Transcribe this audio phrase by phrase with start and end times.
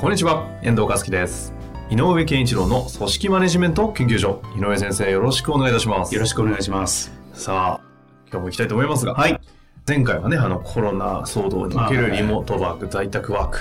[0.00, 1.52] こんにちは、遠藤和樹です。
[1.90, 4.40] 井上健一郎の組織マネジメント研究所。
[4.56, 6.14] 井上先生、よろしくお願いいたします。
[6.14, 7.12] よろしくお願いします。
[7.34, 7.84] さあ、
[8.30, 9.38] 今日も行きたいと思いますが、はい。
[9.86, 13.58] 前回はね、あのコロナ騒動におけるリモートワーク、在宅ワーク、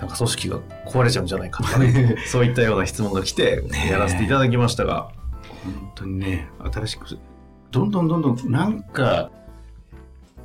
[0.00, 5.10] なんか組織が壊れちゃうんじゃないかとかね、 そういったような質問が来て、やらせていただきましたが、
[5.62, 7.04] 本当にね、新しく、
[7.70, 9.30] どんどんどんどん、なんか、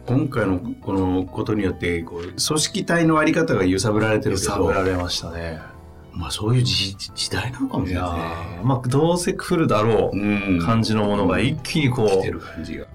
[0.06, 5.60] 今回のこのことによって、こう、組織体のあり方が揺さぶられてる揺けど、さぶられましたね。
[6.14, 8.20] まあそういう時時代なのかもしれないね。
[8.62, 12.86] ーまあ、どうせ来るだろううん感じのものが一気にこ来てう、る感じが。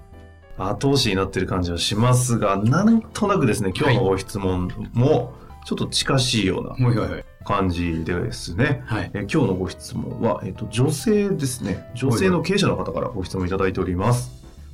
[0.59, 5.33] 後押しになってる感じはしますが、なんとなくですね、今日のご質問も、
[5.65, 6.75] ちょっと近しいような。
[7.43, 9.11] 感じでですね、はい。
[9.13, 11.89] え今日のご質問は、えっと、女性ですね。
[11.95, 14.31] 女性の経営者の方からご質問いただいております。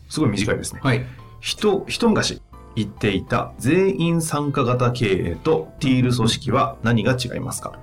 [0.09, 0.79] すごい短いですね。
[0.83, 1.05] はい。
[1.43, 2.41] 一、一昔
[2.73, 7.77] 言っていた全員参加型経営とティール組織は何が違いますか？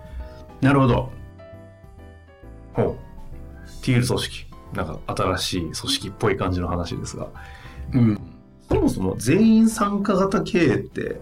[0.62, 1.10] なるほど。
[2.72, 2.96] ほう。
[3.82, 4.46] ティール組織。
[4.72, 7.28] なんか新しい組織っぽい感じの話ですが、
[7.92, 8.20] うん。
[8.66, 11.20] そもそも全員参加型経営って、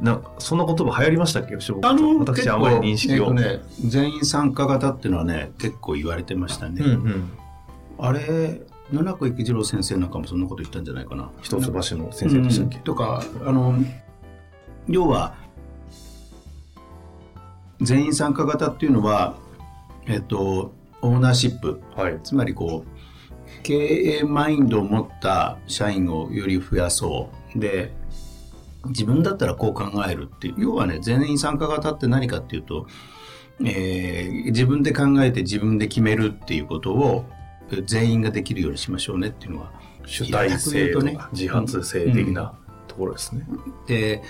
[0.00, 1.56] なんかそんな言葉流行りましたっけ？
[1.56, 3.24] 私私あんまり認識を。
[3.24, 6.84] えっとね、全員参加型っていうのはね、結構言われてましたね。
[6.84, 7.32] うんうん。
[7.98, 11.30] あれ、野中幸次郎先生なんかもそんなこと言ったんじゃないかな。
[11.40, 12.82] 一橋の先生でしたっけ、うん。
[12.82, 13.74] とかあの
[14.88, 15.34] 要は
[17.80, 19.36] 全員参加型っていうのは
[20.06, 21.80] えっとオーナーシップ。
[21.96, 22.20] はい。
[22.22, 27.58] つまりこう経営マインドを持った社員をより増やそう。
[27.58, 27.92] で
[28.86, 30.54] 自分だったらこう考えるっていう。
[30.58, 32.86] 要はね全員参加型って何かっていうと、
[33.64, 37.24] えー自分で考えて自分で決めるっていうことを
[37.84, 39.72] 全員ができるようにしましょうねっていうのは
[40.04, 42.54] 主体性とか自発性的な
[42.88, 43.46] ところですね。
[43.86, 44.22] で、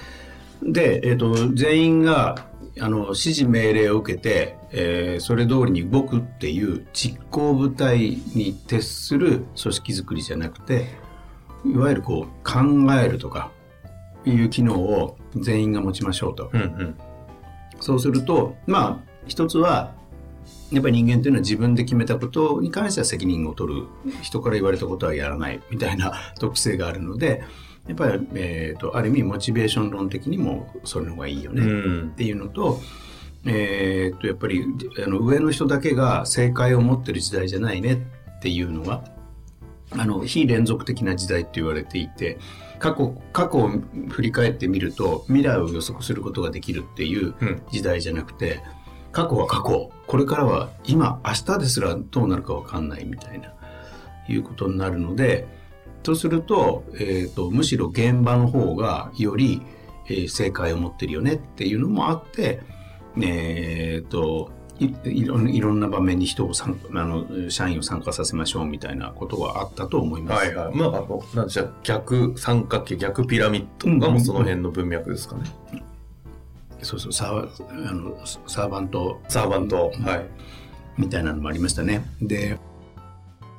[0.63, 2.47] で、えっ、と、全員が、
[2.81, 7.99] あの、指示命令を受けて、えーそれ通りに動くっていう実行部隊
[8.35, 10.87] に徹する組織づくりじゃなくて、
[11.67, 12.61] いわゆるこう、考
[12.95, 13.51] えるとか、
[14.25, 16.51] いう機能を全員が持ちましょうと。
[16.53, 16.97] うんうん。
[17.81, 19.93] そうすると、まあ、一つは、
[20.71, 23.87] やっぱり人間というのは自分で決めたことに関しては責任を取る。
[24.23, 27.43] 人から言われたことはやらないみたいな特性があるので、
[27.87, 32.81] やっぱり、えーと、ある意味モチベーション論的にもそれの方がいいよねうんっていうのと、
[33.45, 34.65] えーと、やっぱり
[35.05, 37.95] あの上の人だけが正解を持ってる時代じゃないね
[38.39, 39.05] っていうのが、
[39.91, 42.39] あの、非連続的な時代って言われていて、
[42.79, 43.71] 過去、過去を
[44.09, 48.61] 振り返ってみると、未来を予測することができるっていううん時代じゃなくて、
[49.13, 53.53] 過去は過去、これからは今、明日ですらどうなるかわかんないみたいな、
[54.29, 55.47] いうことになるので、
[56.03, 59.63] とすると、えっ、と、むしろ現場の方がより、
[60.09, 62.61] えー正解を持ってるよねっていうのもあって、
[63.21, 70.47] えっ、と、いいろんな場面に人を参あの社員を参加させましょうみたいなことがあったと思います。
[70.47, 70.75] はいはい。
[70.75, 75.45] まあ、あの、なんじゃ、逆三角形、逆ピラミッドがもうその辺の文脈ですかね。
[76.83, 78.17] そうそうサーあの
[78.47, 79.93] サーバントサーバント。
[79.97, 80.27] うんはい。
[80.99, 82.05] みたいなのもありましたね。
[82.21, 82.59] で、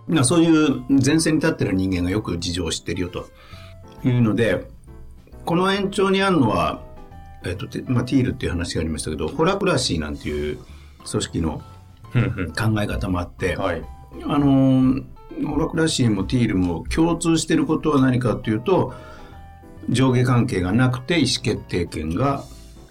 [0.08, 3.28] まあ、そういう前線に立ってる人間がよく事情を知ってるよと
[4.04, 4.68] いうので、
[5.44, 6.84] この延長にあるのは、
[7.44, 10.60] えっとてまあ、ティールっていう話がありましたけど、ホラクラシーなんていう
[11.10, 11.62] 組織の
[12.14, 13.62] うん考え方もあって、うん。
[13.64, 13.82] はい。
[14.26, 15.04] あのー
[15.46, 18.94] ホラクラシーもティールも共通していることは何かというと
[19.90, 22.44] 上下関係がなくて意思決定権が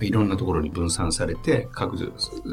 [0.03, 2.13] いろんなところに分散されて各自、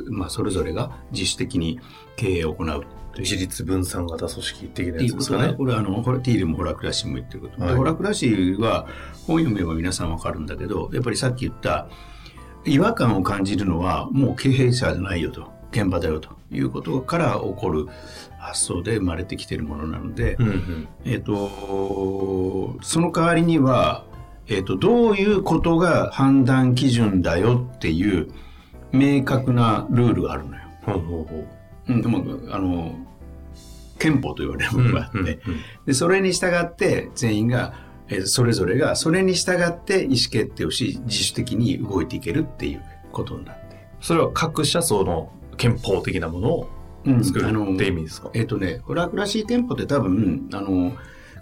[0.10, 1.80] まあ、それぞれが自主的に
[2.16, 2.86] 経営を行う。
[3.18, 5.54] 自立分散型組織的なやつですかね。
[5.54, 7.72] これはあのティールもホラクラシーも言ってること、はい。
[7.72, 8.88] でホラクラシーは
[9.28, 11.90] 本読めば皆さんわかるんだけどやっぱりさっき言った
[12.66, 15.60] 違和感を感じるのはもう経営者じゃないよと。
[15.72, 17.88] 現場だよということから起こる
[18.40, 20.88] 発想で生まれてきているものなので、うんうん。
[21.06, 24.06] えっ、とその代わりには、
[24.50, 28.31] えっとどういうことが判断基準だよっていう
[28.92, 30.62] 明確なルールがあるのよ。
[30.84, 31.48] ほうほうほ
[31.88, 31.94] う。
[31.94, 32.96] ん、でもあの
[34.00, 35.36] 憲法と言われるものがあって、うんうんうん
[35.86, 37.74] でそれに従って全員が、
[38.07, 42.81] えーそれぞれがそれに従って意思決定をし自主的に動いていけるっていう
[43.12, 43.88] ことになって。
[44.01, 46.69] それは各社その憲法的なものを
[47.06, 50.94] うん作るって意味ですか、えっ、とね、ホラクラシー店舗って多分、あの、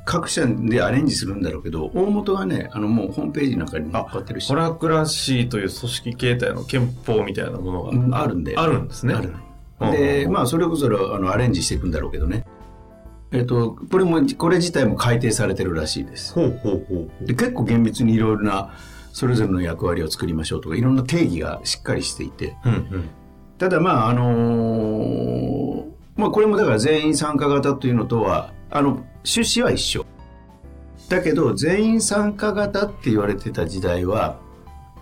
[0.08, 8.56] 各社でアレンジするんだろうけど、大元がね、あの、もうホームページなんかに載っかってるし、ホラクラシーという組織形態の憲法みたいなものが、うんあるんで。
[8.56, 9.34] あるんですねある。
[9.82, 12.46] うんで、まあ、それこそあのアレンジしていくんだろうけどね。
[13.32, 16.34] えっ、と、これも、これ自体も改定されてるらしいです。
[16.34, 18.74] ほうほうほうで結構厳密にいろいろな、
[19.12, 23.10] それぞれの役割を作りましょうとか、いろんな定義がしっかりしていて、うんうん
[23.58, 30.06] ただまああのーまあこれもだから全員参加型というのとはあの趣旨は一緒。
[31.10, 34.40] だけど全員参加型って言われてた時代は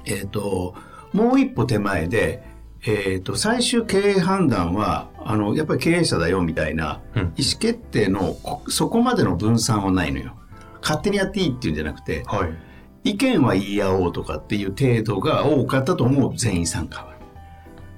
[0.06, 0.76] えっ、と
[1.14, 2.44] もう一歩手前で
[2.88, 7.22] えー、と最終経営判断はあのやっぱり経営者だよみたいなうん。
[7.22, 10.36] 意思決定のこそこまでの分散はないのよ。
[10.82, 13.10] 勝手にやっていいっていうんじゃなくてはい。
[13.10, 17.16] 意見は言い合おうとかっていう程度が多かったと思う全員参加は。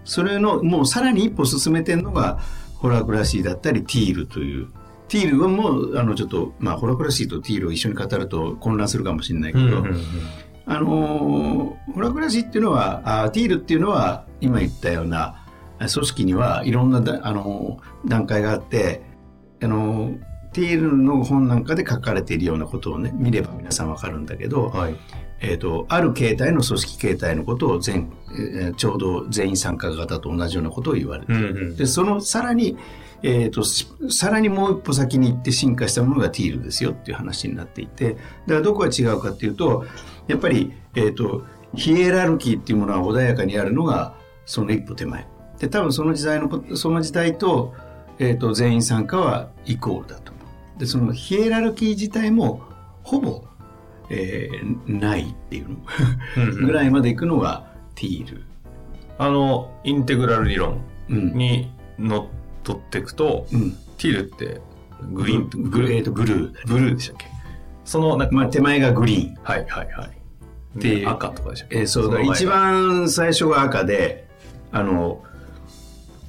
[0.06, 2.40] それのもうさらに一歩進めてるのが
[2.76, 4.70] ホラクラシーだったりティールという
[5.08, 9.84] ティールはもうあのちょっとまあホラクラシーとティールを一緒に語ると混乱するかもしれないけど、
[10.66, 15.46] あのーホラクラシーっていうのはあティールっていうのは今言ったような
[15.80, 19.02] 組織にはいろんなだ、あのー段階があって、
[19.62, 20.20] あのー
[20.54, 24.96] ティールの本なんかで書かれているようなことをね見れば皆さんわかるんだけど、はい
[25.40, 31.76] えー、とある形態の組織形態のことを全、えーちょうど全員参加型と同じようなことを言われてうんうん。
[31.76, 32.78] でそのさらに、
[33.24, 39.86] えー、としさらにもう一歩先に行って進化したものがティールですよっていう話になっていてだからどこが違うかっていうと
[40.28, 41.46] やっぱり、えー、と
[41.76, 45.28] ヒエラルキーっていうものは穏やかにあるのがその一歩手前。
[45.60, 47.74] で多分その時代のこその時代と,、
[48.20, 50.32] えー、と全員参加はイコールだと。
[50.78, 52.62] でそのヒエラルキー自体も
[53.04, 53.44] ほぼ、
[54.10, 55.78] えーないっていうの。
[56.66, 58.44] ぐらいまで行くのがティール。
[59.18, 61.34] あのインテグラル理論うん。
[61.34, 62.26] にのっ
[62.64, 64.62] とっていくと、うん、ティールって
[65.12, 66.68] グリーンとグルえーとブルー。
[66.68, 67.26] ブルーでしたっけ？
[67.86, 69.36] そのなんか、まあ、手前がグリーン。
[69.44, 70.80] はいはいはい。
[70.80, 71.80] でで赤とかでしたっけ？
[71.80, 72.22] えーそうだ。
[72.22, 74.28] 一番最初が赤で
[74.72, 75.24] あの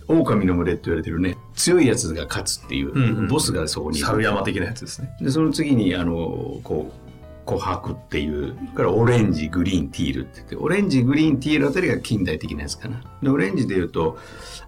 [0.06, 1.36] 狼の群れって言われてるね。
[1.54, 5.10] 強いやつが勝つっていう、うんうんボスがそこに猿山的なやつですね。
[5.20, 7.07] でその次にあのこう
[7.56, 13.02] 琥珀っていうからオレンジグリーンティールって言ってオレンジグリーンティールあたりが近代的なやつかな。
[13.22, 14.18] でオレンジで言うと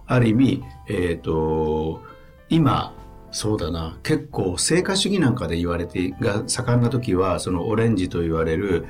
[0.07, 2.01] ある意味えっ、と
[2.49, 2.93] 今
[3.31, 8.85] そうだな結構成果主義なんかで言われてが盛んな時はそのオレンジと言われる、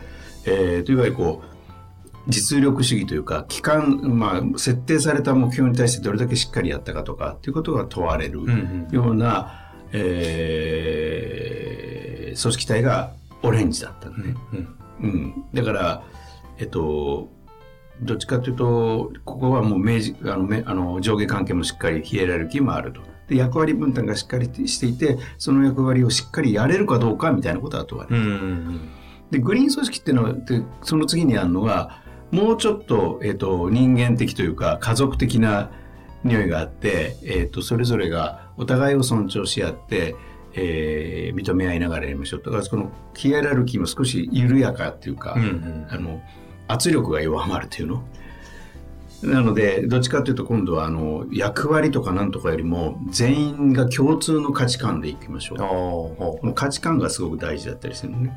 [0.46, 1.48] えーといわゆるこう
[2.28, 12.02] 実力主義というか期間、まあ、設定された目標に対してどれだけしっかりやったかとかっていうことが問われるうんうんような、えー
[12.42, 14.36] 組織体がオレンジだったのね。
[14.54, 16.04] うんうん、だから、
[16.58, 17.30] えっと、
[18.02, 23.02] どっちかというと、ここはもう明治あのめあの上下関係もしっかりヒエラルキーもあると。
[23.28, 28.22] で役割分担がしっかりしていて、その役割をしっかりやれるかどうかみたいなことは問われる。
[28.22, 28.90] うんうん
[29.32, 32.02] で、グリーン組織っていうのは、でその次にあるのが、
[32.32, 35.72] もうちょっと、えっと、人間的というか、家族的な
[36.24, 40.16] 匂いがあって、えっと、それぞれがお互いを尊重し合って、
[40.54, 42.42] えー認め合いながらやりましょう。
[42.44, 46.22] だから、このヒエラルキーも少し緩やかっていうか、うんうんあの、
[46.68, 48.04] 圧力が弱まるというの。
[49.24, 56.54] なので、どっちかというと今度は、あの、役割とかなんとかよりも、全員が共通の価値観でいきましょう。
[56.54, 58.36] 価値観がすごく大事だったりするのね。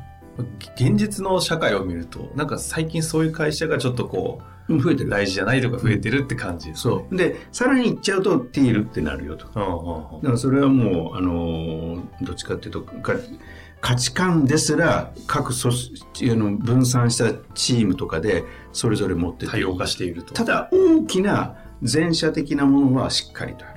[0.75, 5.07] 現実の社会を見るとなんか最近そういう会社がちょっとこうん増えてる。
[5.07, 7.15] う大事じゃないとか増えてるって感じですそう。
[7.15, 9.47] で、さらに言っちゃうと、ティールってなるよと。
[9.47, 13.13] だうんうんうんからそれはもう、あのーどっちかっていうと、か
[13.81, 23.75] 価値観ですら、各組織あの分散したチームとかで、それぞれ持ってて多様化しているとただ、大きな前者的なものはしっかりとある。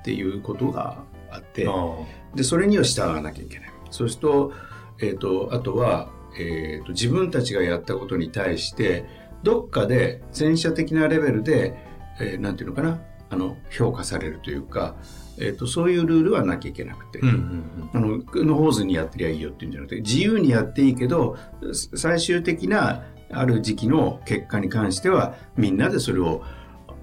[0.00, 1.96] っていうことがあって、あ
[2.34, 3.70] で、それには従わなきゃいけない。
[3.90, 4.52] そうすると、
[5.00, 9.04] えっ、と、あとは、えっ、と、自分たちがやったことに対して、
[9.42, 11.76] どっかで前者的なレベルで、
[12.20, 14.96] えーなんていうのかな、あの、評価されるというか、
[15.38, 17.90] えっ、と、そういうルールはなきゃいけなくて、ーうんうん。
[17.94, 21.36] あの、のほうずにやってりゃいいよっていうんじゃなくて、自由にやっていいけど、
[21.94, 26.42] 最終的なある時期の結果に関しては、みんなでそれを、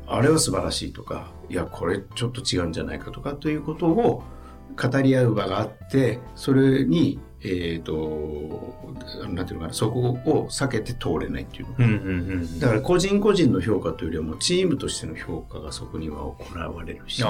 [0.06, 4.24] あれは素晴らしいとか、いや、これちょっと違うんじゃないかとかということを
[4.80, 8.84] 語り合う場があって、それに、えっ、と、
[9.30, 11.76] なんていうのかな、そこを避けて通れないっていうの。
[11.78, 11.88] うんう
[12.36, 17.30] んだから個人個人の評価というよりはもうチームとしての評価がそこには行われるし、あ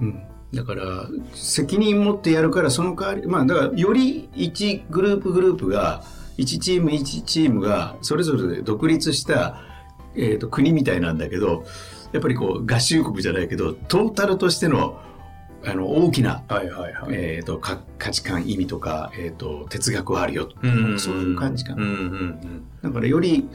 [0.00, 6.04] うん、だから責任持ってやるからその代わりまあだからより1グループグループが
[6.38, 9.60] 1チーム1チームがそれぞれで独立した、
[10.14, 11.64] えー、と国みたいなんだけど
[12.12, 15.00] やっぱりこう合衆国じゃないけどトータルとしての
[15.66, 17.12] あの大きな、はいはいはい。
[17.12, 22.66] えー、とか価値観意味とか、えー、と哲学はあるよと、うんそういう感じかな、うんうんうん。
[22.82, 23.48] だからより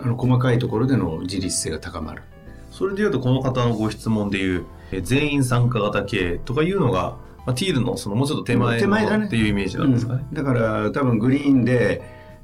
[0.00, 2.22] あの細かいところでの自立性が高まる
[2.70, 10.24] それでいうと、この方のご質問でいう、え全員参加型経営とかいうのが、まあ、ティールのそのもうちょっと手前手前だねのっていうイメージなんですかね。
[10.30, 12.02] うんだから多分グリーンで、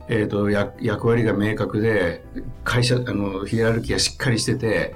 [0.08, 2.24] えー、と役役割が明確で
[2.64, 4.94] 会社あのヒエラルキーがしっかりしてて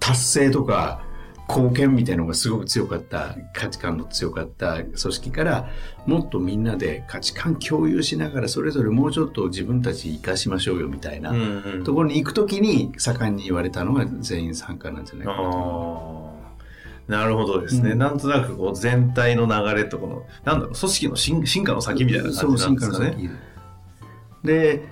[0.00, 1.02] 達成とか
[1.48, 5.68] 貢献みたいなのがすごく強かった価値観の強かった組織から
[6.04, 11.32] もっとみんなで価値観共有しながらそれぞれもうちょっと自分たち生かしましょうよみたいな、
[11.84, 16.36] ところに行く時に盛んに言われたのが全員参加なんじゃないかなと
[17.08, 17.92] なるほどですね。
[17.92, 17.98] うん。
[17.98, 23.30] なんとなくこう全体の流れとこの、なんだろう、組織の進進化の先みたいな感じなんですかね。
[24.42, 24.88] で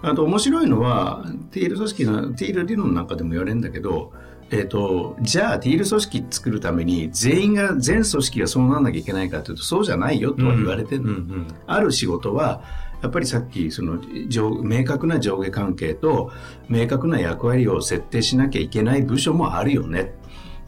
[0.00, 4.12] あと面白いのはティール組織のティール理論なんかでも言われるんだけど、
[4.50, 12.62] えー、とじゃあティール組織作るために全員が全組織がそうなんなきゃいけないかというとそうじゃないよとは言われてるの、うんうんある仕事は
[13.02, 16.32] やっぱりさっきその上明確な上下関係と
[16.68, 20.14] 明確な役割を設定しなきゃいけない部署もあるよね。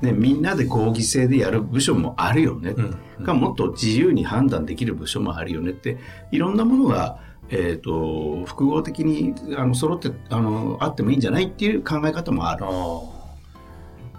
[0.01, 2.71] でみんなで合議制でやる部署もあるよね。
[2.71, 5.99] うんうんがもっと自由に判断できる部署もあるよねって
[6.31, 7.19] いろんなものが、
[7.51, 12.65] えー、と複合的にあの揃ってあのあってもいいんじゃないっていう考え方もある。
[12.65, 13.10] ああ。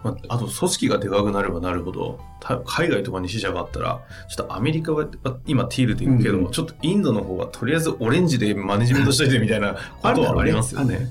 [0.03, 11.07] まあ、あと組織がでかくなればなるほどた海外とかに支社があったらちょっとアメリカはまあ今ティールで言うけど、うんうんちょっとインドの方はとりあえずオレンジでマネジメントしといてみたいなことはありますよね。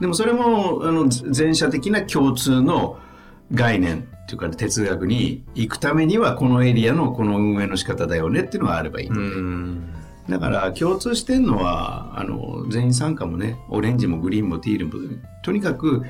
[0.00, 2.98] でもそれもあの前者的な共通の
[3.52, 9.08] 概念っていうか哲学に行くためにはこのエリアのこの運営の仕方だよねっていうのがあればいい。
[9.08, 9.94] うん
[10.28, 14.92] だから共通してるのはあの全員参加もねオレンジもグリーンもティールも
[15.42, 16.04] とにかく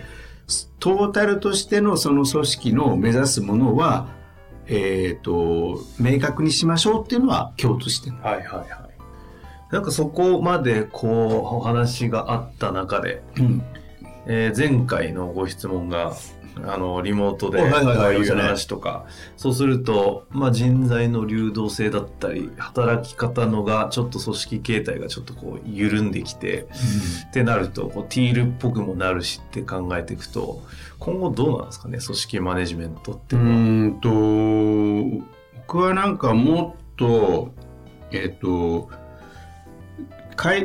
[0.78, 4.08] トータルとしてのその組織の目指すものは、
[4.66, 8.68] えー、と明確にしましょうっていうのは共通してるはいはいはい。
[9.72, 13.62] なんかそこまでこうお話があった中で、うん
[14.26, 16.12] えー前回のご質問が
[16.64, 19.06] あのリモートでおはいはいはいこういう話とか。
[19.36, 26.68] そうすると、まあ、人材の流動性だったり働き方のがちょっと組織形態がちょっとこう緩んできて
[27.28, 30.62] ってなるとこうティールっぽくもなるしって考えていくと
[30.98, 35.24] 今後どうなんですかね組織マネジメントってうんと
[35.66, 37.52] 僕はなんかもっと
[38.12, 39.01] えっ、と会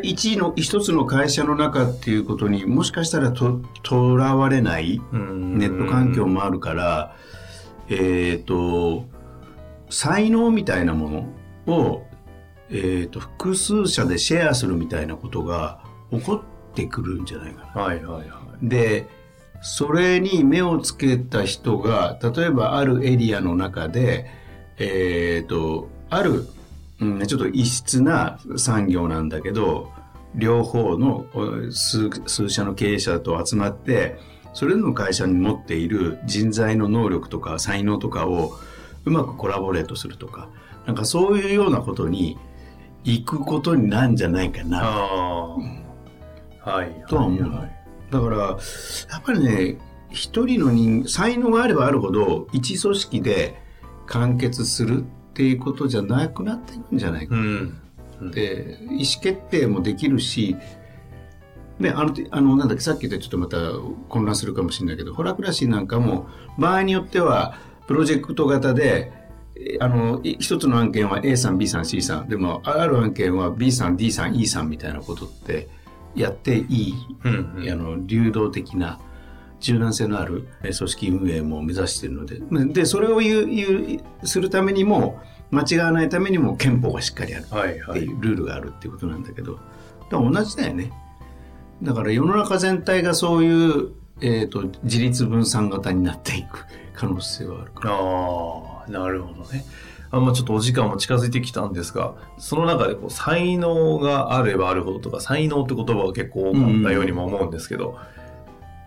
[0.02, 7.16] 一の一つの会社の中っていうことにもしかしたらととらわれないうんネット環境もあるから、
[7.90, 9.06] えっ、と
[9.90, 11.32] 才能みたいなも
[11.68, 12.06] のを、
[12.70, 15.82] えー、と複数社でシェアするみたいなことが
[16.12, 17.82] 起こってくるんじゃないかな。
[17.82, 18.68] はいはいはい。
[18.68, 19.08] で
[19.62, 24.30] それに目をつけた人が例えばあるエリアの中で
[24.78, 26.48] えっ、とある、
[27.00, 29.92] うん、ちょっと異質な産業なんだけど
[30.36, 34.18] 両方のお数数社の経営者と集まって
[34.54, 38.54] それぞれの会社に持っている人材の能力とか才能とかを
[39.06, 40.50] うまくコラボレートするとか
[40.86, 42.38] なんかそういうようなことに
[43.04, 44.80] 行くことになるんじゃないかな。
[46.60, 47.06] はい。
[47.08, 47.78] とは思うはい
[48.12, 48.58] だからやっ
[49.22, 49.78] ぱりね
[50.12, 53.62] 一人の人才能があればあるほど一組織で
[54.06, 55.04] 完結する
[55.38, 57.36] っていうことじゃなくなっていくんじゃないか。
[57.36, 57.78] うん。
[58.32, 60.56] で意思決定もできるし
[61.78, 63.58] ね、あのあのなんだっけさっき言ったちょっとまた
[64.10, 66.28] 混乱するかもしれないけどホラクラシーなんかも
[66.58, 69.12] 場合によってはプロジェクト型で
[69.56, 72.30] えあのい一つの案件は A さん B さん C さん。
[72.30, 75.68] でもある案件は B さん D さん E さんみたいなことって
[76.16, 77.70] やっていいうんうん。
[77.70, 79.00] あの流動的な
[79.60, 82.40] 柔軟性のあるえ組織運営も目指しているので。
[82.74, 85.20] でそれを言うするためにも
[85.52, 87.46] 間違わないためにも憲法がしっかりある。
[87.46, 89.54] っていうルールがあるっていうことなんだけど。
[90.10, 90.92] だから同じだよね。
[91.82, 96.66] だから世の中全体がそういう、えー、と自立分散型になっていく。
[96.98, 97.94] 可能性はあるから。
[97.94, 99.64] ああ、なるほどね。
[100.10, 107.98] あんまちょっとお時間も近づいてきたんですが、その中でこう才能があればあるほどとか、才能って言葉が結構多かったようにも思うんですけど、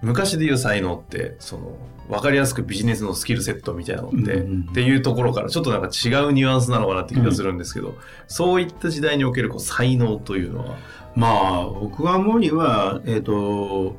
[0.02, 1.76] 昔で言う才能って、その、
[2.08, 7.94] わかりやすくビジネスのスキルセットみたいなのって、うんうんっていうところからちょっとなんか違うニュアンスなのかなって気がするんですけど、
[8.26, 10.76] そういった時代におけるこう才能というのは、
[11.14, 11.28] ま
[11.60, 13.96] あ僕が思うにはえっ、と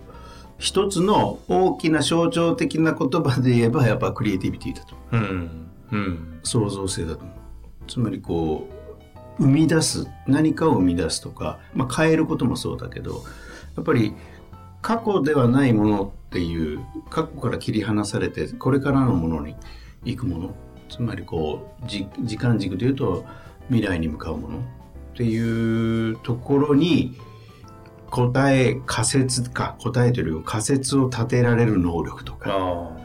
[0.58, 4.96] 一つの大きな象徴的な言葉で言えばやっぱクリエイティビティだと。
[5.12, 5.72] うん。
[5.92, 6.40] うん。
[6.44, 7.26] 創造性だと。
[7.88, 8.68] つまりこ
[9.40, 13.24] う生み出す何かを生み出すとか、まあ、変えることもそうだけど
[13.76, 14.14] やっぱり
[14.82, 19.56] 過去ではないものっていう過去から切り離されてこれからのものに
[20.04, 20.56] 行くもの
[20.90, 23.26] つまりこうじ時間軸でいうと
[23.68, 24.62] 未来に向かうものっ
[25.16, 27.18] ていうところに
[28.10, 32.98] 答え仮説か答えというよりも仮説を立てられる能力とか、あ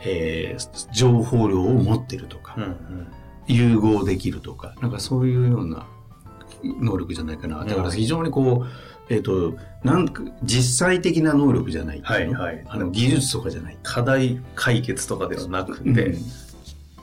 [0.00, 2.60] えー情報量を持ってるとか、あ。
[2.60, 3.12] うんうん。
[3.48, 5.86] 融合できるとかなんかそういうような
[6.62, 8.66] 能力じゃないかなだから非常にこう、
[9.08, 9.54] えっと
[9.84, 12.64] なんか実際的な能力じゃないはいはい。
[12.68, 13.78] あの技術とかじゃない。
[13.82, 16.16] 課題解決とかではなくて、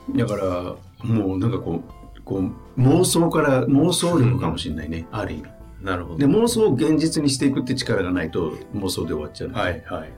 [0.08, 0.16] うん。
[0.16, 1.82] だからもうなんかこ
[2.16, 5.44] うこう妄想から妄想力かもしれないね、ある意味。
[5.82, 6.18] なるほど。
[6.18, 10.10] で妄想を現実にしていくって力がないと妄想で終わっちゃう、はいはい。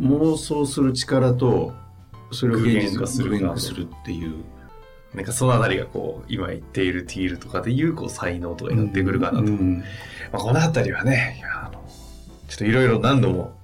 [0.00, 1.72] 妄想する力と
[2.30, 4.44] それを現実化する化するっていう
[5.14, 9.44] なんかそのあたりがこう、今言っているティールとかでいうこう才能とかになってくるかなと。
[9.46, 9.84] うん
[10.32, 11.84] まあ、このあたりはね、あの
[12.48, 13.54] ちょっといろいろ何度も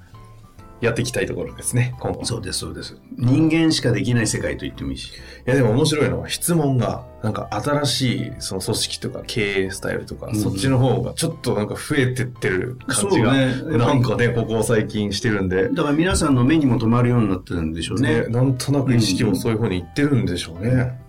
[0.81, 2.25] やっていきたいところですね、今後。
[2.25, 2.97] そうですそうです。
[3.17, 5.09] 人間しかできない世界と言ってもいいし。
[5.09, 5.11] い
[5.47, 18.23] やでも面白いのは質問がなんか新しいその組織とか経営スタイルとか、うんそっちの方がちょっとなんか増えてってる感じが、なんかねここ最近してるんで、だから皆さんの目にも留まるようになってるんでしょうね。
[18.23, 21.08] ね、なんとなく意識もそういうふうにいってるんでしょうね。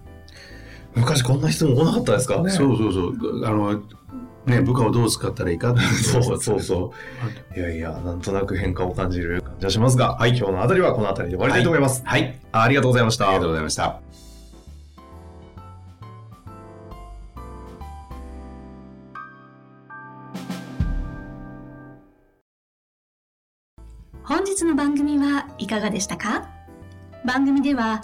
[1.00, 2.36] 昔こんな質問来なかったですか？
[2.36, 2.50] らね。
[2.52, 3.82] そうそうそうあの
[4.46, 6.94] ね部下をどう使ったらいいかそうそうそ
[7.56, 7.58] う。
[7.60, 12.02] いやいや、なんとなく変化を感じる感じがしますが、はい、今日のあたりはこのあたりで終わりたいと思います。
[12.06, 13.28] はいありがとうございました。
[13.28, 14.00] ありがとうございました
[24.24, 26.50] 本日の番組はいかがでしたか？
[27.26, 28.04] 番組では